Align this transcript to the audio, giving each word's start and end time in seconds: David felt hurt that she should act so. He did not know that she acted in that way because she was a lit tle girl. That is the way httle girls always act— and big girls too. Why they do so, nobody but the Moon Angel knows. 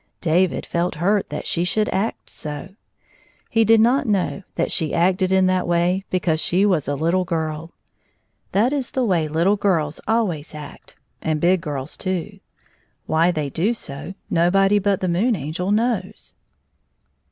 David 0.21 0.65
felt 0.65 0.95
hurt 0.95 1.29
that 1.29 1.45
she 1.45 1.63
should 1.63 1.87
act 1.89 2.27
so. 2.31 2.69
He 3.51 3.63
did 3.63 3.79
not 3.79 4.07
know 4.07 4.41
that 4.55 4.71
she 4.71 4.95
acted 4.95 5.31
in 5.31 5.45
that 5.45 5.67
way 5.67 6.05
because 6.09 6.39
she 6.39 6.65
was 6.65 6.87
a 6.87 6.95
lit 6.95 7.11
tle 7.11 7.23
girl. 7.23 7.71
That 8.51 8.73
is 8.73 8.89
the 8.89 9.05
way 9.05 9.27
httle 9.27 9.59
girls 9.59 10.01
always 10.07 10.55
act— 10.55 10.95
and 11.21 11.39
big 11.39 11.61
girls 11.61 11.95
too. 11.95 12.39
Why 13.05 13.29
they 13.29 13.49
do 13.51 13.73
so, 13.73 14.15
nobody 14.27 14.79
but 14.79 15.01
the 15.01 15.07
Moon 15.07 15.35
Angel 15.35 15.69
knows. 15.69 16.33